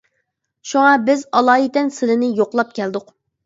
شۇڭا 0.69 0.93
بىز 1.11 1.21
ئالايىتەن 1.41 1.95
سىلىنى 2.01 2.33
يوقلاپ 2.41 2.77
كەلدۇق. 2.83 3.17